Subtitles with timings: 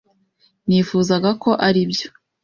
[0.67, 2.09] Nifuzaga ko aribyo.